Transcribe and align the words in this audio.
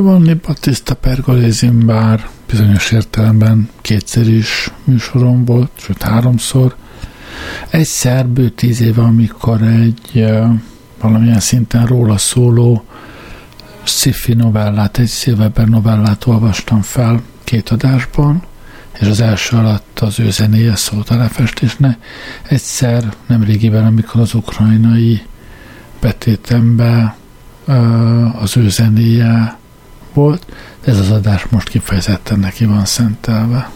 Giovanni 0.00 0.34
Battista 0.34 0.94
Pergolesi 0.94 1.68
bár 1.68 2.28
bizonyos 2.48 2.90
értelemben 2.90 3.68
kétszer 3.80 4.28
is 4.28 4.70
műsorom 4.84 5.44
volt, 5.44 5.70
sőt 5.76 6.02
háromszor. 6.02 6.76
Egyszer 7.70 8.26
bő 8.26 8.48
tíz 8.48 8.80
éve, 8.80 9.02
amikor 9.02 9.62
egy 9.62 10.26
valamilyen 11.00 11.40
szinten 11.40 11.86
róla 11.86 12.18
szóló 12.18 12.84
sci 13.82 14.34
novellát, 14.34 14.98
egy 14.98 15.08
Silverberg 15.08 15.68
novellát 15.68 16.26
olvastam 16.26 16.82
fel 16.82 17.22
két 17.44 17.68
adásban, 17.68 18.42
és 19.00 19.06
az 19.06 19.20
első 19.20 19.56
alatt 19.56 20.00
az 20.00 20.20
ő 20.20 20.30
zenéje 20.30 20.76
szólt 20.76 21.10
a 21.10 21.16
lefestésnek. 21.16 21.98
Egyszer, 22.48 23.14
nem 23.26 23.42
régiben, 23.42 23.86
amikor 23.86 24.20
az 24.20 24.34
ukrajnai 24.34 25.22
betétembe 26.00 27.16
az 28.40 28.56
ő 28.56 28.68
zenéje 28.68 29.58
volt, 30.14 30.46
de 30.84 30.90
ez 30.90 30.98
az 30.98 31.10
adás 31.10 31.46
most 31.48 31.68
kifejezetten 31.68 32.38
neki 32.38 32.64
van 32.64 32.84
szentelve. 32.84 33.70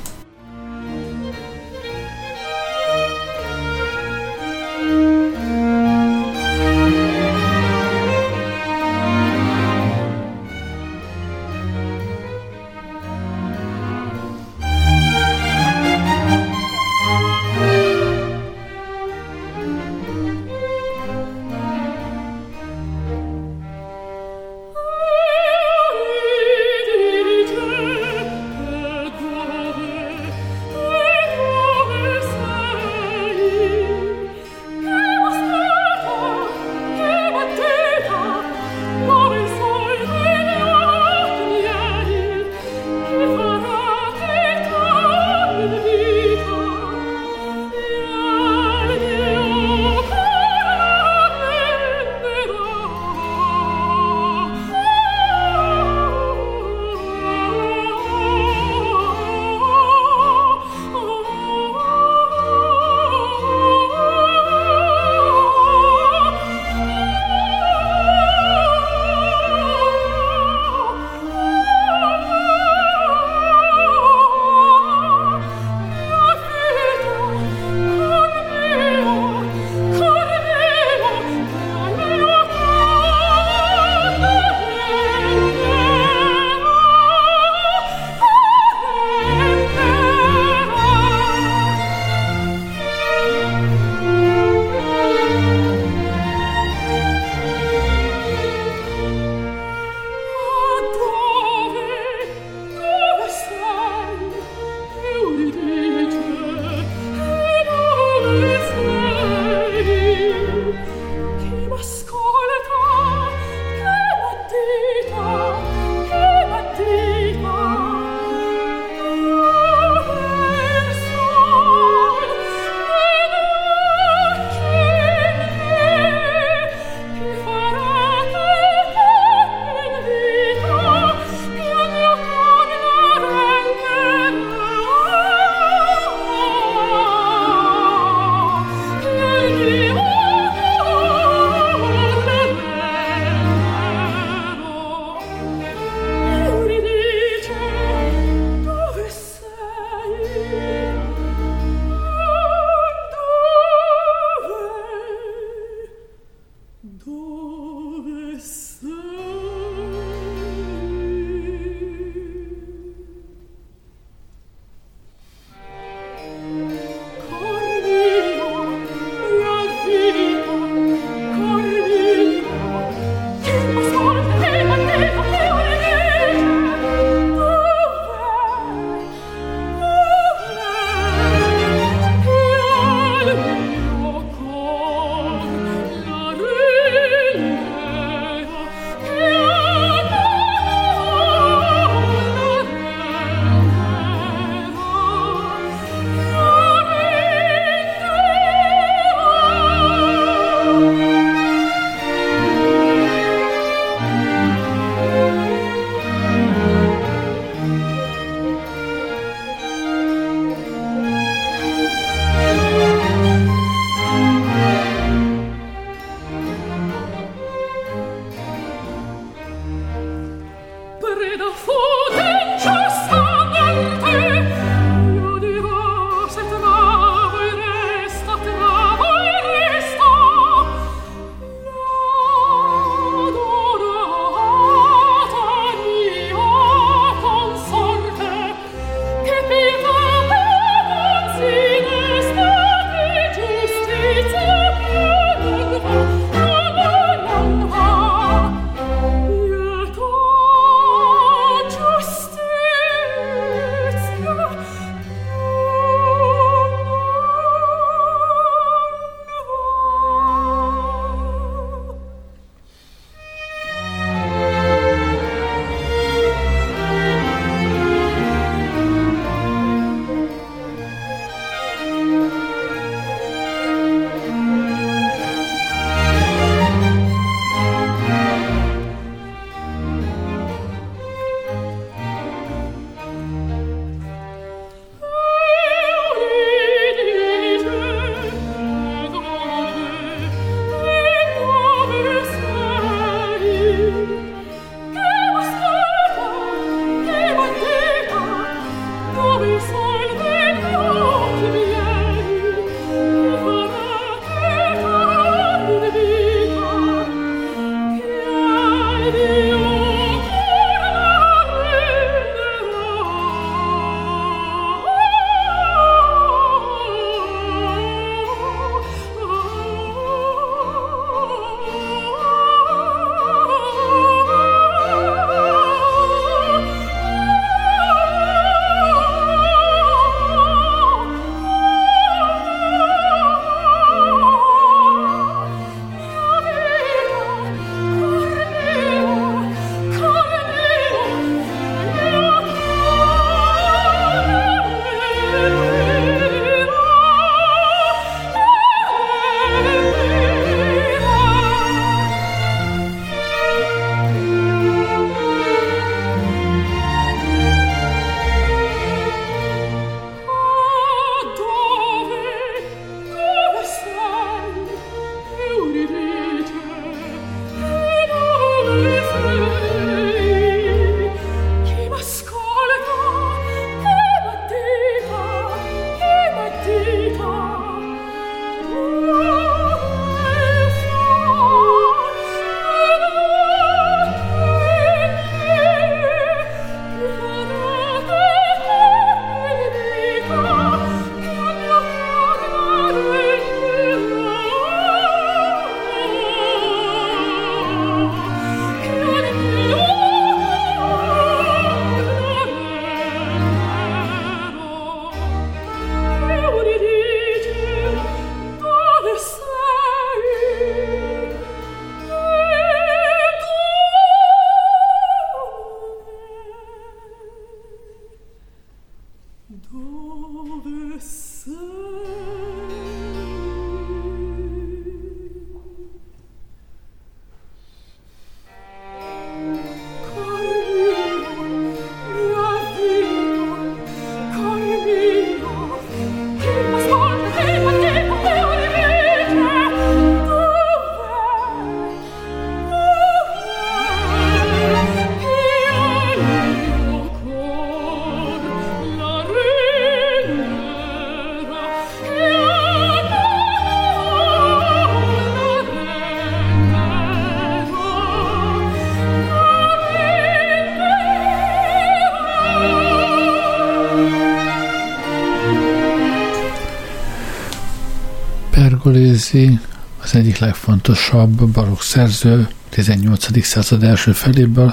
Pergolesi 469.35 469.61
az 470.03 470.14
egyik 470.14 470.38
legfontosabb 470.38 471.49
barokk 471.49 471.81
szerző 471.81 472.49
18. 472.69 473.45
század 473.45 473.83
első 473.83 474.12
feléből 474.12 474.73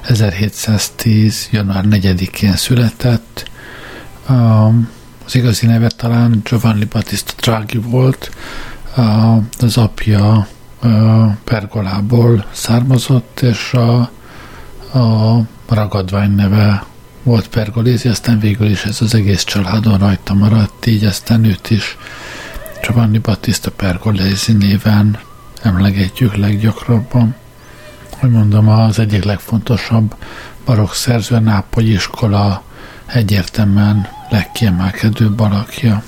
1710. 0.00 1.48
január 1.50 1.84
4-én 1.90 2.56
született. 2.56 3.50
Az 5.24 5.34
igazi 5.34 5.66
neve 5.66 5.88
talán 5.88 6.40
Giovanni 6.44 6.84
Battista 6.84 7.32
Draghi 7.40 7.78
volt, 7.78 8.30
az 9.58 9.76
apja 9.76 10.46
Pergolából 11.44 12.44
származott, 12.50 13.40
és 13.40 13.72
a, 13.72 13.98
a 14.98 15.40
ragadvány 15.68 16.34
neve 16.34 16.84
volt 17.22 17.48
Pergolézi, 17.48 18.08
aztán 18.08 18.38
végül 18.38 18.70
is 18.70 18.84
ez 18.84 19.00
az 19.00 19.14
egész 19.14 19.44
családon 19.44 19.98
rajta 19.98 20.34
maradt, 20.34 20.86
így 20.86 21.04
aztán 21.04 21.44
őt 21.44 21.70
is 21.70 21.96
Giovanni 22.90 23.18
Battista 23.18 23.70
Pergolesi 23.70 24.52
néven 24.52 25.18
emlegetjük 25.62 26.36
leggyakrabban. 26.36 27.34
Hogy 28.18 28.30
mondom, 28.30 28.68
az 28.68 28.98
egyik 28.98 29.24
legfontosabb 29.24 30.14
barokk 30.64 30.92
szerző, 30.92 31.38
Nápoly 31.38 31.84
iskola 31.84 32.62
egyértelműen 33.06 34.08
legkiemelkedőbb 34.30 35.40
alakja. 35.40 36.02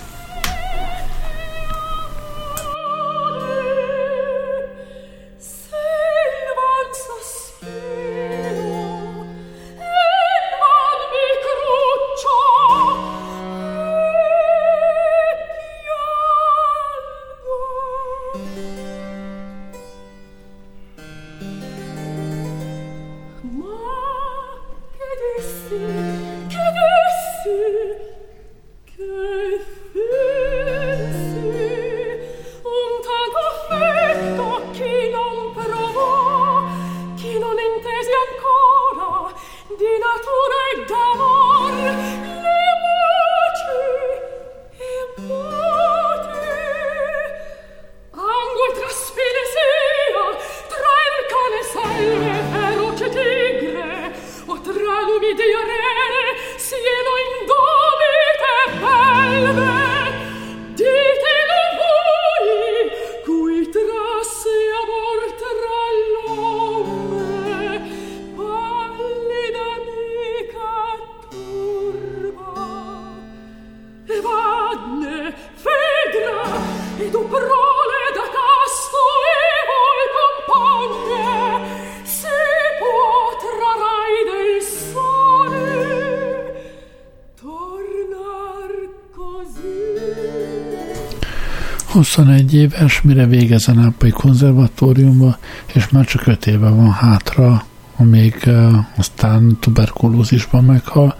Éves, 92.50 93.00
mire 93.00 93.26
végez 93.26 93.68
a 93.68 93.72
Nápai 93.72 94.10
konzervatóriumba, 94.10 95.38
és 95.72 95.88
már 95.88 96.04
csak 96.04 96.26
öt 96.26 96.46
éve 96.46 96.68
van 96.68 96.92
hátra, 96.92 97.64
amíg 97.96 98.42
uh, 98.46 98.74
aztán 98.96 99.56
tuberkulózisban 99.60 100.64
meghal, 100.64 101.16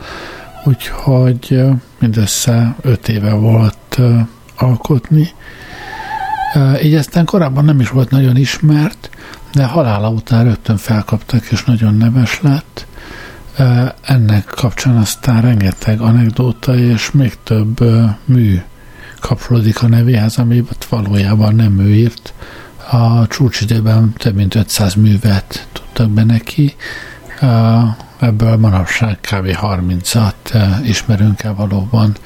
úgyhogy 0.65 1.47
uh, 1.51 1.77
mindössze 1.99 2.77
öt 2.81 3.09
éve 3.09 3.33
volt 3.33 3.97
uh, 3.99 4.21
alkotni. 4.57 5.29
Így 6.83 6.95
aztán 6.95 7.25
korábban 7.25 7.65
nem 7.65 7.81
is 7.81 7.89
volt 7.89 8.11
nagyon 8.11 8.37
ismert, 8.37 9.11
de 9.53 9.65
halála 9.65 10.11
után 10.11 10.45
rögtön 10.45 10.77
felkaptak, 10.77 11.51
és 11.51 11.65
nagyon 11.65 11.95
neves 11.95 12.41
lett. 12.41 12.87
Ennek 14.03 14.45
kapcsán 14.45 14.97
aztán 14.97 15.41
rengeteg 15.41 16.01
anekdóta 16.01 16.77
és 16.77 17.11
még 17.11 17.37
több 17.43 17.81
mű 18.25 18.61
kapcsolódik 19.23 19.83
a 19.83 19.89
nevéhez, 19.89 20.39
ami 20.39 20.65
valójában 20.89 21.55
nem 21.55 21.79
ő 21.79 21.95
írt. 21.95 22.33
A 22.91 23.27
csúcsidőben 23.27 24.13
több 24.17 24.35
mint 24.35 24.55
500 24.55 24.95
művet 24.95 25.69
tudtak 25.73 26.11
be 26.11 26.25
neki, 26.25 26.75
ebből 28.19 28.57
manapság 28.57 29.19
kb. 29.21 29.57
30-at 29.63 30.35
ismerünk 30.85 31.43
el 31.43 31.55
valóban. 31.55 32.17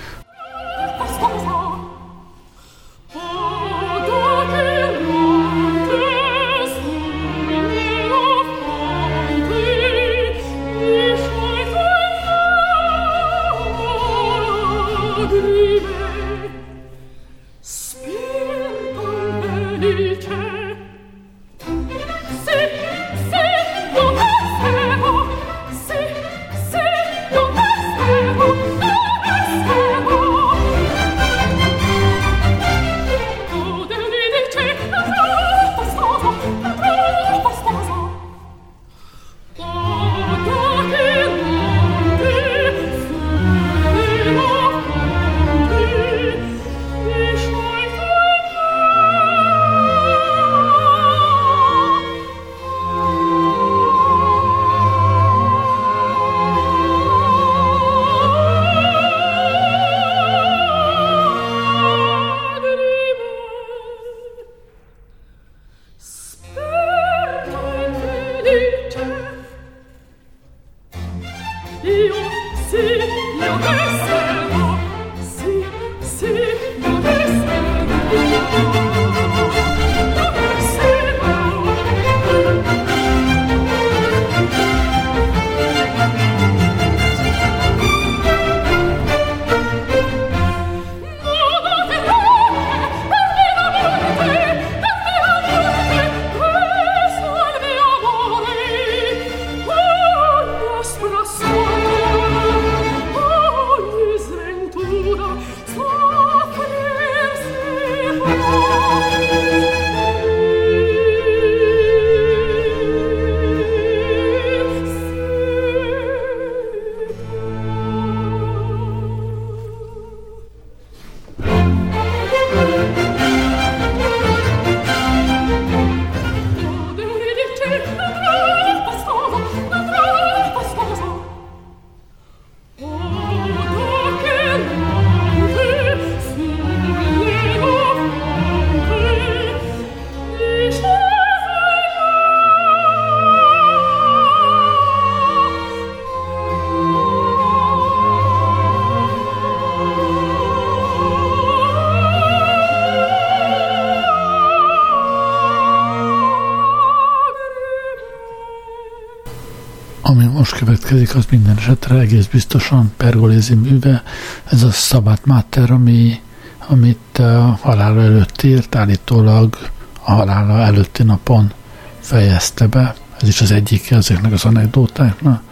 Következik, 160.67 161.15
az 161.15 161.27
minden 161.31 161.57
esetre 161.57 161.99
egész 161.99 162.27
biztosan 162.27 162.93
Pergolézi 162.97 163.55
műve. 163.55 164.03
Ez 164.45 164.63
a 164.63 164.71
Szabát 164.71 165.27
Mater, 165.27 165.71
ami, 165.71 166.21
amit 166.67 167.19
a 167.19 167.59
halála 167.63 168.03
előtt 168.03 168.43
írt, 168.43 168.75
állítólag 168.75 169.59
a 170.03 170.13
halála 170.13 170.61
előtti 170.61 171.03
napon 171.03 171.53
fejezte 172.01 172.67
be. 172.67 172.95
Ez 173.21 173.29
is 173.29 173.41
az 173.41 173.51
egyik 173.51 173.91
ezeknek 173.91 174.33
az 174.33 174.45
anekdótáknak. 174.45 175.43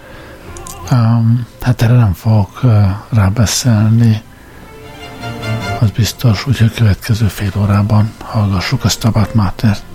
Um, 0.90 1.47
hát 1.61 1.83
erre 1.83 1.97
nem 1.97 2.12
fogok 2.12 2.61
uh, 2.62 2.85
rábeszélni, 3.11 4.23
az 5.80 5.90
biztos, 5.90 6.47
úgyhogy 6.47 6.71
a 6.75 6.76
következő 6.76 7.26
fél 7.26 7.52
órában 7.59 8.12
hallgassuk 8.18 8.85
a 8.85 8.88
Stabat 8.88 9.35
Matert. 9.35 9.94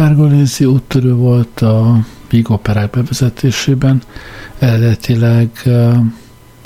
Pergolesi 0.00 0.64
úttörő 0.64 1.14
volt 1.14 1.60
a 1.60 1.98
Big 2.28 2.50
operák 2.50 2.90
bevezetésében, 2.90 4.02
eredetileg 4.58 5.50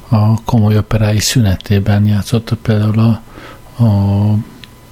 a 0.09 0.43
komoly 0.45 0.77
operái 0.79 1.21
szünetében 1.21 2.07
játszotta 2.07 2.57
például 2.63 2.99
a, 2.99 3.23
a 3.83 4.37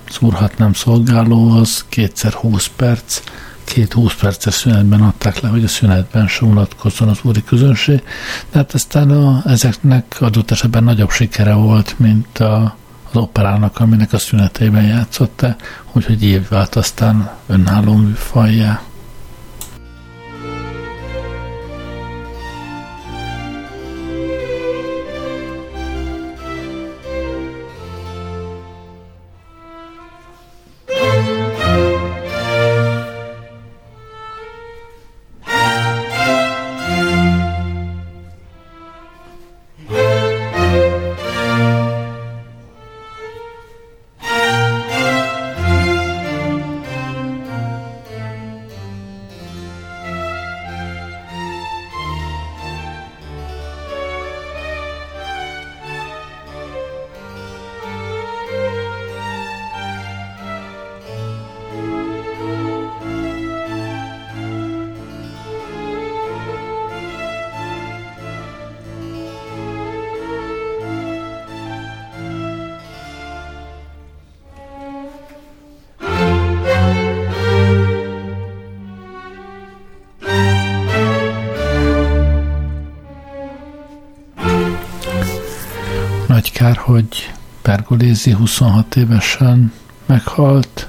szúrhat 0.09 0.59
nem 0.59 0.73
szolgáló, 0.73 1.51
az 1.51 1.85
kétszer 1.89 2.33
20 2.33 2.71
perc, 2.77 3.23
két 3.65 3.93
20 3.93 4.15
perces 4.15 4.55
szünetben 4.55 5.01
adták 5.03 5.41
le, 5.41 5.49
hogy 5.49 5.65
a 5.65 5.69
szünetben 5.69 6.29
se 6.29 6.45
unatkozzon 6.45 7.09
az 7.09 7.19
úri 7.23 7.45
közönség, 7.45 8.03
de 8.51 8.59
hát 8.59 8.75
aztán 8.75 9.11
a, 9.11 9.43
ezeknek 9.47 10.17
adott 10.21 10.51
esetben 10.51 10.85
nagyobb 10.85 11.11
sikere 11.11 11.55
volt, 11.55 11.95
mint 11.99 12.39
a, 12.39 12.77
az 13.13 13.23
operának, 13.23 13.81
aminek 13.81 14.13
a 14.13 14.19
szüneteiben 14.19 14.85
játszotta, 14.85 15.57
úgyhogy 15.93 16.23
így 16.23 16.49
vált 16.49 16.75
aztán 16.75 17.31
önálló 17.47 17.95
műfajjá. 17.95 18.83
Hogy 86.83 87.33
Pergolézi 87.63 88.31
26 88.31 88.97
évesen 88.97 89.73
meghalt, 90.07 90.87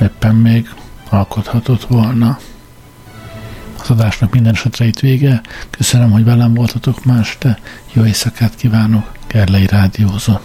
éppen 0.00 0.34
még 0.34 0.74
alkothatott 1.08 1.84
volna. 1.84 2.38
Az 3.80 3.90
adásnak 3.90 4.32
minden 4.32 4.52
esetre 4.52 4.84
itt 4.84 4.98
vége. 4.98 5.40
Köszönöm, 5.70 6.10
hogy 6.10 6.24
velem 6.24 6.54
voltatok 6.54 7.04
más, 7.04 7.36
de 7.40 7.58
jó 7.92 8.04
éjszakát 8.04 8.54
kívánok. 8.54 9.12
Gerlei 9.26 9.66
Rádiózó. 9.66 10.38